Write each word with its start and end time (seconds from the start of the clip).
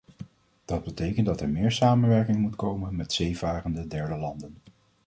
Dat 0.65 0.83
betekent 0.83 1.25
dat 1.25 1.41
er 1.41 1.49
meer 1.49 1.71
samenwerking 1.71 2.37
moet 2.37 2.55
komen 2.55 2.95
met 2.95 3.13
zeevarende 3.13 3.87
derde 3.87 4.15
landen. 4.17 4.57